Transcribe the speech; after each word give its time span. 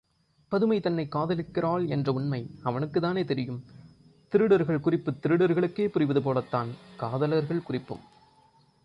பதுமை 0.49 0.79
தன்னைக் 0.79 1.15
காதலிக்கிறாள் 1.15 1.87
என்ற 1.87 2.11
உண்மை 2.11 2.49
அவனக்குத்தானே 2.63 3.23
தெரியும் 3.23 3.63
திருடர்கள் 4.29 4.79
குறிப்புத் 4.79 5.25
திருடர்களுக்கே 5.25 5.87
புரிவது 5.87 6.21
போலத்தான், 6.21 6.67
காதலர்கள் 6.97 7.63
குறிப்பும். 7.63 7.99